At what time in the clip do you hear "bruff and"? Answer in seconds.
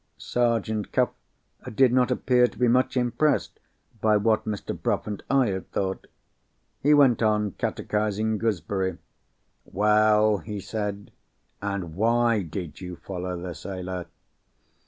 4.75-5.21